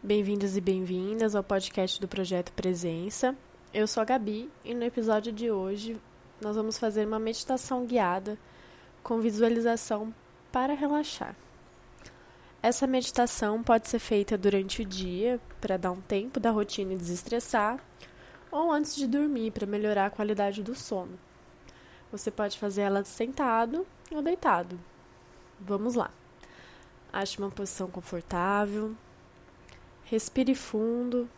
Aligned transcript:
Bem-vindos 0.00 0.56
e 0.56 0.60
bem-vindas 0.60 1.34
ao 1.34 1.42
podcast 1.42 2.00
do 2.00 2.06
Projeto 2.06 2.52
Presença. 2.52 3.36
Eu 3.74 3.84
sou 3.88 4.00
a 4.00 4.06
Gabi 4.06 4.48
e 4.64 4.72
no 4.72 4.84
episódio 4.84 5.32
de 5.32 5.50
hoje 5.50 6.00
nós 6.40 6.54
vamos 6.54 6.78
fazer 6.78 7.04
uma 7.04 7.18
meditação 7.18 7.84
guiada 7.84 8.38
com 9.02 9.18
visualização 9.18 10.14
para 10.52 10.72
relaxar. 10.72 11.34
Essa 12.62 12.86
meditação 12.86 13.60
pode 13.60 13.88
ser 13.88 13.98
feita 13.98 14.38
durante 14.38 14.82
o 14.82 14.84
dia 14.84 15.40
para 15.60 15.76
dar 15.76 15.90
um 15.90 16.00
tempo 16.00 16.38
da 16.38 16.52
rotina 16.52 16.94
e 16.94 16.96
desestressar, 16.96 17.80
ou 18.52 18.70
antes 18.70 18.94
de 18.94 19.08
dormir 19.08 19.50
para 19.50 19.66
melhorar 19.66 20.06
a 20.06 20.10
qualidade 20.10 20.62
do 20.62 20.76
sono. 20.76 21.18
Você 22.12 22.30
pode 22.30 22.56
fazer 22.56 22.82
ela 22.82 23.02
sentado 23.02 23.84
ou 24.12 24.22
deitado. 24.22 24.78
Vamos 25.58 25.96
lá. 25.96 26.12
Ache 27.12 27.38
uma 27.38 27.50
posição 27.50 27.90
confortável 27.90 28.94
Respire 30.10 30.54
fundo. 30.54 31.28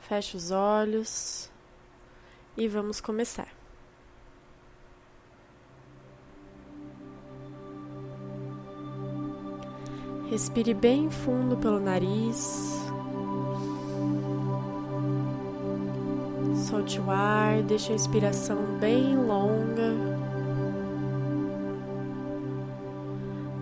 Feche 0.00 0.36
os 0.36 0.50
olhos 0.50 1.50
e 2.58 2.68
vamos 2.68 3.00
começar. 3.00 3.48
Respire 10.28 10.74
bem 10.74 11.10
fundo 11.10 11.56
pelo 11.56 11.80
nariz. 11.80 12.74
Solte 16.68 17.00
o 17.00 17.10
ar, 17.10 17.62
deixe 17.62 17.92
a 17.92 17.94
inspiração 17.94 18.58
bem 18.78 19.16
longa. 19.16 20.13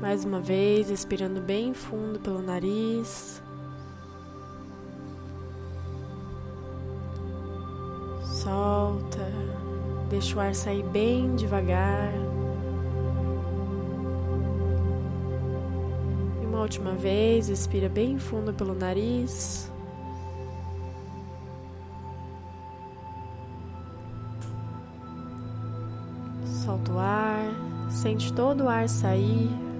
Mais 0.03 0.25
uma 0.25 0.41
vez, 0.41 0.91
expirando 0.91 1.41
bem 1.41 1.73
fundo 1.73 2.19
pelo 2.19 2.43
nariz. 2.43 3.41
Solta, 8.21 9.31
deixa 10.11 10.37
o 10.37 10.41
ar 10.41 10.57
sair 10.57 10.83
bem 10.89 11.37
devagar. 11.37 12.13
E 16.43 16.47
uma 16.47 16.63
última 16.63 16.95
vez, 16.95 17.49
expira 17.49 17.89
bem 17.89 18.19
fundo 18.19 18.53
pelo 18.53 18.75
nariz. 18.75 19.71
Solta 26.45 26.93
o 26.93 26.99
ar, 26.99 27.45
sente 27.89 28.33
todo 28.33 28.65
o 28.65 28.69
ar 28.69 28.89
sair. 28.89 29.72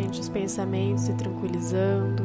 Sente 0.00 0.18
os 0.18 0.30
pensamentos 0.30 1.04
se 1.04 1.12
tranquilizando, 1.12 2.22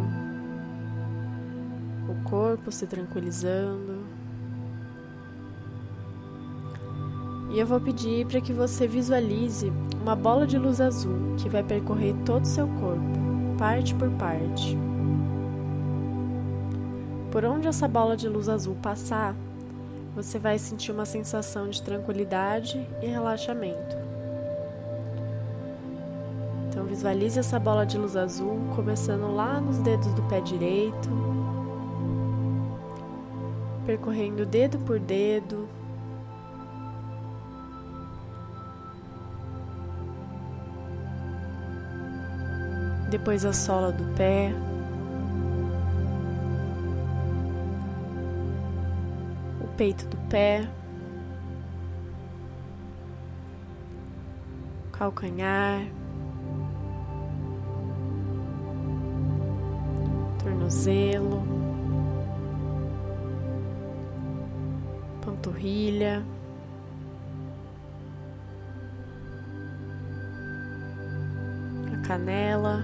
o 2.07 2.23
corpo 2.23 2.71
se 2.71 2.87
tranquilizando. 2.87 4.05
E 7.51 7.59
eu 7.59 7.67
vou 7.67 7.81
pedir 7.81 8.25
para 8.27 8.39
que 8.39 8.53
você 8.53 8.87
visualize 8.87 9.73
uma 10.01 10.15
bola 10.15 10.47
de 10.47 10.57
luz 10.57 10.79
azul 10.79 11.35
que 11.37 11.49
vai 11.49 11.63
percorrer 11.63 12.15
todo 12.25 12.43
o 12.43 12.47
seu 12.47 12.65
corpo, 12.65 13.57
parte 13.57 13.93
por 13.93 14.09
parte. 14.11 14.77
Por 17.29 17.43
onde 17.43 17.67
essa 17.67 17.89
bola 17.89 18.15
de 18.15 18.29
luz 18.29 18.47
azul 18.47 18.77
passar, 18.81 19.35
você 20.15 20.39
vai 20.39 20.57
sentir 20.57 20.93
uma 20.93 21.05
sensação 21.05 21.69
de 21.69 21.83
tranquilidade 21.83 22.87
e 23.01 23.05
relaxamento. 23.05 24.04
Visualize 26.95 27.37
essa 27.37 27.59
bola 27.59 27.85
de 27.85 27.97
luz 27.97 28.15
azul 28.15 28.57
começando 28.73 29.29
lá 29.35 29.59
nos 29.59 29.79
dedos 29.79 30.13
do 30.13 30.23
pé 30.29 30.39
direito, 30.39 31.09
percorrendo 33.85 34.45
dedo 34.45 34.79
por 34.79 34.97
dedo. 34.97 35.67
Depois 43.11 43.43
a 43.43 43.51
sola 43.51 43.91
do 43.91 44.05
pé. 44.15 44.55
O 49.61 49.67
peito 49.75 50.07
do 50.07 50.15
pé. 50.29 50.65
Calcanhar. 54.93 56.04
Tornozelo, 60.65 61.43
panturrilha, 65.23 66.23
a 71.93 72.07
canela, 72.07 72.83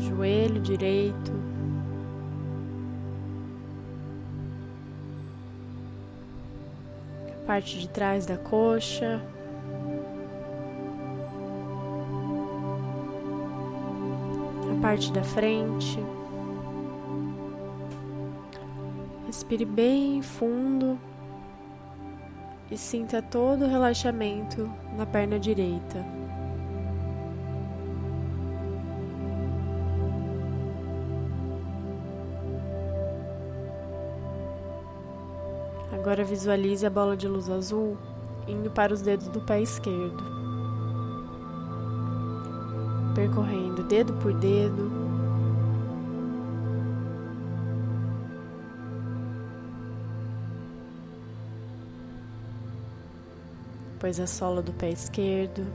joelho 0.00 0.60
direito. 0.60 1.32
a 7.32 7.46
Parte 7.46 7.78
de 7.78 7.88
trás 7.88 8.26
da 8.26 8.36
coxa, 8.36 9.22
parte 14.86 15.10
da 15.10 15.24
frente. 15.24 15.98
Respire 19.26 19.64
bem 19.64 20.22
fundo 20.22 20.96
e 22.70 22.76
sinta 22.76 23.20
todo 23.20 23.64
o 23.64 23.68
relaxamento 23.68 24.70
na 24.96 25.04
perna 25.04 25.40
direita. 25.40 26.06
Agora 35.92 36.22
visualize 36.22 36.86
a 36.86 36.90
bola 36.90 37.16
de 37.16 37.26
luz 37.26 37.50
azul 37.50 37.98
indo 38.46 38.70
para 38.70 38.94
os 38.94 39.02
dedos 39.02 39.26
do 39.26 39.40
pé 39.40 39.60
esquerdo 39.60 40.35
percorrendo 43.26 43.82
dedo 43.82 44.12
por 44.14 44.32
dedo. 44.34 44.90
Depois 53.94 54.20
a 54.20 54.26
sola 54.26 54.62
do 54.62 54.72
pé 54.72 54.90
esquerdo. 54.90 55.66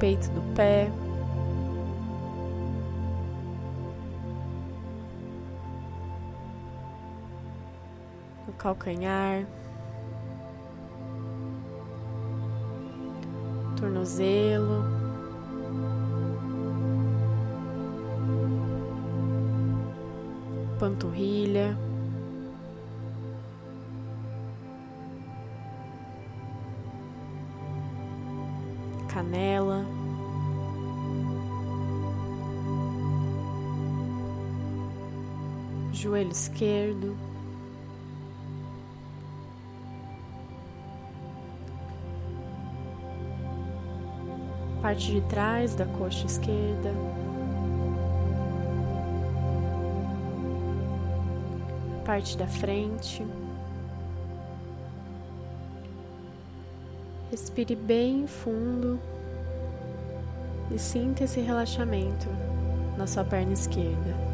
Peito 0.00 0.28
do 0.30 0.42
pé. 0.54 0.90
O 8.48 8.52
calcanhar. 8.54 9.46
Tornozelo. 13.84 14.82
Panturrilha. 20.78 21.76
Canela. 29.08 29.84
Joelho 35.92 36.30
esquerdo. 36.32 37.33
Parte 44.84 45.12
de 45.12 45.22
trás 45.22 45.74
da 45.74 45.86
coxa 45.86 46.26
esquerda. 46.26 46.92
Parte 52.04 52.36
da 52.36 52.46
frente. 52.46 53.26
Respire 57.30 57.74
bem 57.74 58.26
fundo 58.26 59.00
e 60.70 60.78
sinta 60.78 61.24
esse 61.24 61.40
relaxamento 61.40 62.28
na 62.98 63.06
sua 63.06 63.24
perna 63.24 63.54
esquerda. 63.54 64.33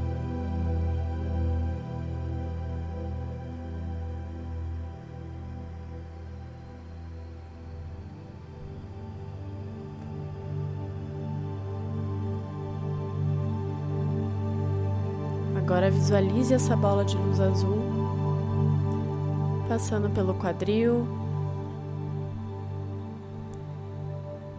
Agora 15.70 15.88
visualize 15.88 16.52
essa 16.52 16.74
bola 16.74 17.04
de 17.04 17.16
luz 17.16 17.38
azul 17.38 17.78
passando 19.68 20.10
pelo 20.10 20.34
quadril, 20.34 21.06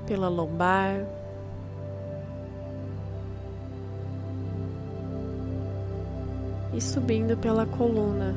pela 0.08 0.30
lombar. 0.30 1.06
E 6.74 6.80
subindo 6.80 7.36
pela 7.36 7.66
coluna, 7.66 8.34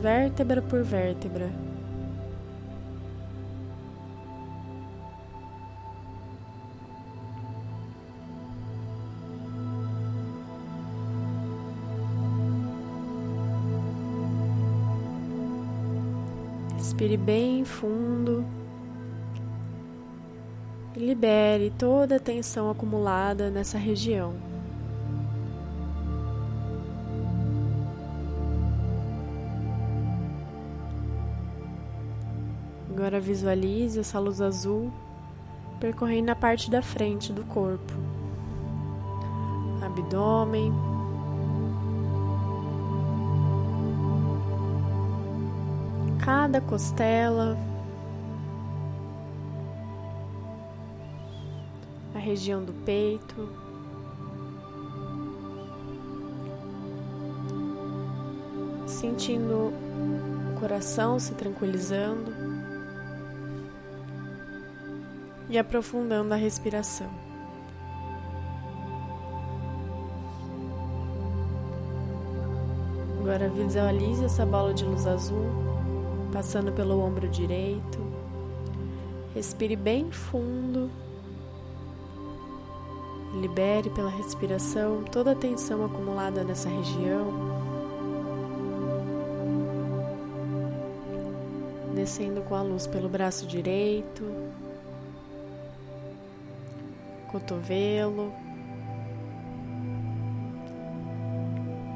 vértebra 0.00 0.62
por 0.62 0.82
vértebra. 0.82 1.65
Respire 16.86 17.16
bem 17.16 17.64
fundo. 17.64 18.46
E 20.94 21.00
libere 21.00 21.72
toda 21.76 22.14
a 22.14 22.20
tensão 22.20 22.70
acumulada 22.70 23.50
nessa 23.50 23.76
região. 23.76 24.34
Agora 32.88 33.18
visualize 33.18 33.98
essa 33.98 34.20
luz 34.20 34.40
azul 34.40 34.92
percorrendo 35.80 36.30
a 36.30 36.36
parte 36.36 36.70
da 36.70 36.82
frente 36.82 37.32
do 37.32 37.42
corpo, 37.46 37.92
abdômen, 39.84 40.72
cada 46.26 46.60
costela, 46.60 47.56
a 52.12 52.18
região 52.18 52.64
do 52.64 52.72
peito. 52.84 53.48
Sentindo 58.88 59.72
o 60.50 60.58
coração 60.58 61.16
se 61.20 61.32
tranquilizando 61.34 62.34
e 65.48 65.56
aprofundando 65.56 66.34
a 66.34 66.36
respiração. 66.36 67.08
Agora 73.20 73.48
visualize 73.48 74.24
essa 74.24 74.44
bola 74.44 74.74
de 74.74 74.84
luz 74.84 75.06
azul 75.06 75.75
passando 76.32 76.72
pelo 76.72 77.00
ombro 77.00 77.28
direito. 77.28 77.98
Respire 79.34 79.76
bem 79.76 80.10
fundo. 80.10 80.90
Libere 83.40 83.90
pela 83.90 84.08
respiração 84.08 85.04
toda 85.04 85.32
a 85.32 85.34
tensão 85.34 85.84
acumulada 85.84 86.42
nessa 86.42 86.68
região. 86.68 87.32
Descendo 91.94 92.40
com 92.42 92.54
a 92.54 92.62
luz 92.62 92.86
pelo 92.86 93.08
braço 93.08 93.46
direito, 93.46 94.24
cotovelo, 97.30 98.32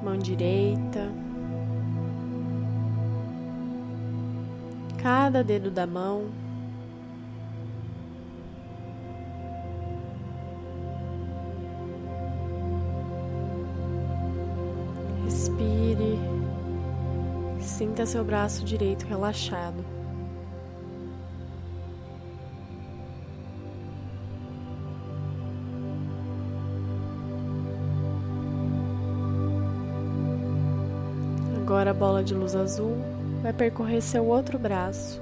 mão 0.03 0.19
direita. 0.19 1.30
Cada 5.02 5.43
dedo 5.43 5.70
da 5.70 5.87
mão. 5.87 6.26
Respire, 15.25 16.19
sinta 17.61 18.05
seu 18.05 18.23
braço 18.23 18.62
direito 18.62 19.06
relaxado. 19.06 19.82
Agora 31.56 31.93
a 31.93 31.94
bola 31.94 32.23
de 32.23 32.35
luz 32.35 32.55
azul 32.55 33.19
vai 33.42 33.52
percorrer 33.52 34.02
seu 34.02 34.26
outro 34.26 34.58
braço, 34.58 35.20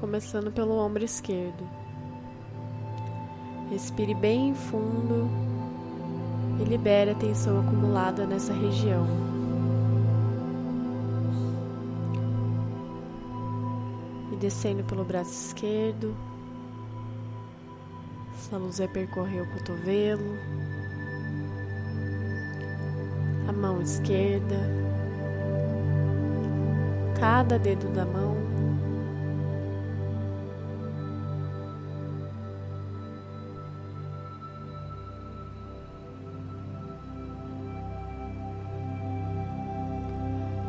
começando 0.00 0.50
pelo 0.50 0.76
ombro 0.78 1.04
esquerdo. 1.04 1.68
Respire 3.70 4.14
bem 4.14 4.54
fundo 4.54 5.28
e 6.60 6.64
libere 6.64 7.10
a 7.10 7.14
tensão 7.14 7.60
acumulada 7.60 8.26
nessa 8.26 8.52
região. 8.52 9.06
E 14.32 14.36
descendo 14.36 14.84
pelo 14.84 15.04
braço 15.04 15.32
esquerdo, 15.32 16.16
essa 18.34 18.56
luz 18.56 18.78
vai 18.78 18.88
percorrer 18.88 19.42
o 19.42 19.52
cotovelo, 19.52 20.36
a 23.48 23.52
mão 23.52 23.80
esquerda, 23.80 24.85
cada 27.18 27.58
dedo 27.58 27.88
da 27.92 28.04
mão. 28.04 28.36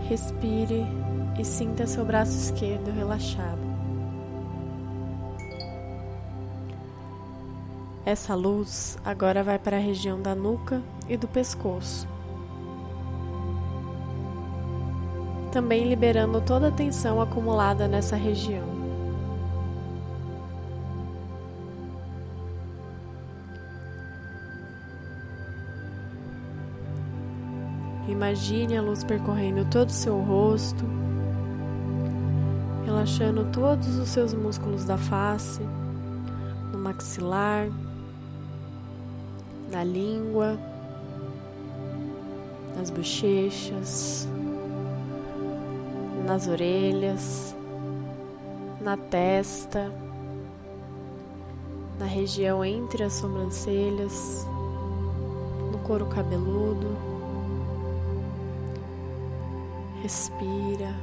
Respire 0.07 0.85
e 1.37 1.43
sinta 1.43 1.85
seu 1.85 2.05
braço 2.05 2.31
esquerdo 2.31 2.91
relaxado. 2.91 3.67
Essa 8.05 8.33
luz 8.33 8.97
agora 9.03 9.43
vai 9.43 9.59
para 9.59 9.75
a 9.75 9.81
região 9.81 10.21
da 10.21 10.33
nuca 10.33 10.81
e 11.09 11.17
do 11.17 11.27
pescoço. 11.27 12.07
Também 15.57 15.89
liberando 15.89 16.39
toda 16.39 16.67
a 16.67 16.71
tensão 16.71 17.19
acumulada 17.19 17.87
nessa 17.87 18.15
região. 18.15 18.63
Imagine 28.07 28.77
a 28.77 28.83
luz 28.83 29.03
percorrendo 29.03 29.65
todo 29.65 29.89
o 29.89 29.91
seu 29.91 30.21
rosto, 30.21 30.85
relaxando 32.85 33.45
todos 33.51 33.97
os 33.97 34.09
seus 34.09 34.35
músculos 34.35 34.85
da 34.85 34.95
face, 34.95 35.63
no 36.71 36.77
maxilar, 36.77 37.67
na 39.71 39.83
língua, 39.83 40.55
nas 42.77 42.91
bochechas, 42.91 44.29
nas 46.27 46.45
orelhas, 46.45 47.55
na 48.81 48.97
testa, 48.97 49.89
na 51.97 52.05
região 52.05 52.65
entre 52.65 53.01
as 53.01 53.13
sobrancelhas, 53.13 54.45
no 55.71 55.77
couro 55.79 56.05
cabeludo. 56.07 56.97
Respira. 60.03 60.93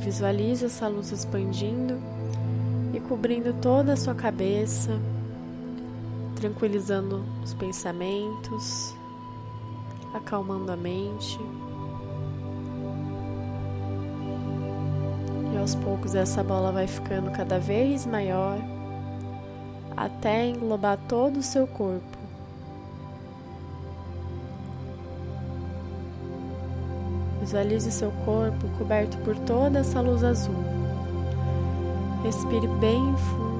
Visualize 0.00 0.66
essa 0.66 0.88
luz 0.88 1.12
expandindo 1.12 1.98
e 2.92 2.98
cobrindo 2.98 3.54
toda 3.54 3.92
a 3.92 3.96
sua 3.96 4.14
cabeça, 4.14 5.00
tranquilizando 6.34 7.24
os 7.42 7.54
pensamentos, 7.54 8.94
acalmando 10.14 10.70
a 10.70 10.76
mente. 10.76 11.38
E 15.52 15.58
aos 15.58 15.74
poucos 15.74 16.14
essa 16.14 16.42
bola 16.42 16.72
vai 16.72 16.86
ficando 16.86 17.30
cada 17.32 17.58
vez 17.58 18.06
maior 18.06 18.58
até 19.96 20.46
englobar 20.46 20.98
todo 21.08 21.38
o 21.38 21.42
seu 21.42 21.66
corpo. 21.66 22.18
Visualize 27.40 27.92
seu 27.92 28.10
corpo 28.24 28.66
coberto 28.78 29.18
por 29.18 29.36
toda 29.40 29.80
essa 29.80 30.00
luz 30.00 30.24
azul. 30.24 30.54
Respire 32.22 32.66
bem 32.66 33.16
fundo 33.16 33.53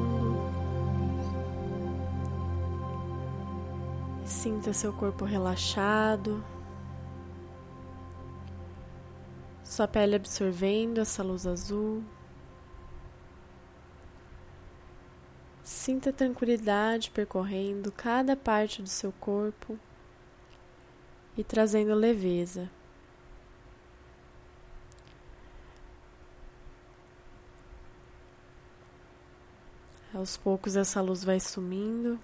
Sinta 4.44 4.74
seu 4.74 4.92
corpo 4.92 5.24
relaxado, 5.24 6.44
sua 9.64 9.88
pele 9.88 10.16
absorvendo 10.16 11.00
essa 11.00 11.22
luz 11.22 11.46
azul. 11.46 12.04
Sinta 15.62 16.12
tranquilidade 16.12 17.10
percorrendo 17.10 17.90
cada 17.90 18.36
parte 18.36 18.82
do 18.82 18.88
seu 18.90 19.12
corpo 19.12 19.78
e 21.38 21.42
trazendo 21.42 21.94
leveza. 21.94 22.70
Aos 30.12 30.36
poucos 30.36 30.76
essa 30.76 31.00
luz 31.00 31.24
vai 31.24 31.40
sumindo 31.40 32.20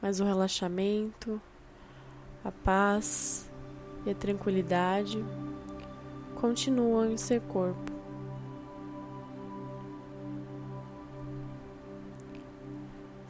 mas 0.00 0.20
o 0.20 0.24
relaxamento, 0.24 1.40
a 2.44 2.50
paz 2.50 3.50
e 4.06 4.10
a 4.10 4.14
tranquilidade 4.14 5.22
continuam 6.34 7.12
em 7.12 7.16
seu 7.16 7.40
corpo. 7.42 7.92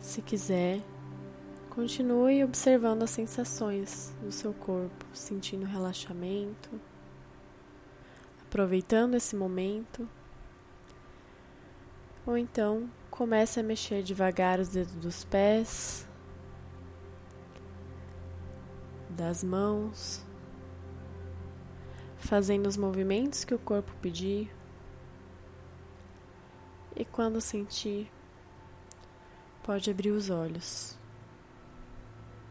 Se 0.01 0.23
quiser, 0.23 0.81
continue 1.71 2.43
observando 2.43 3.03
as 3.03 3.11
sensações 3.11 4.15
do 4.23 4.33
seu 4.33 4.53
corpo, 4.53 5.07
sentindo 5.13 5.65
relaxamento, 5.65 6.71
aproveitando 8.47 9.15
esse 9.15 9.37
momento. 9.37 10.09
Ou 12.27 12.37
então 12.37 12.91
comece 13.11 13.61
a 13.61 13.63
mexer 13.63 14.03
devagar 14.03 14.59
os 14.59 14.69
dedos 14.69 14.95
dos 14.95 15.25
pés, 15.25 16.07
das 19.21 19.45
mãos, 19.45 20.25
fazendo 22.17 22.67
os 22.67 22.77
movimentos 22.79 23.45
que 23.45 23.55
o 23.55 23.59
corpo 23.59 23.93
pedir. 24.01 24.51
E 26.97 27.05
quando 27.05 27.39
sentir, 27.39 28.11
pode 29.63 29.91
abrir 29.91 30.11
os 30.11 30.31
olhos. 30.31 30.99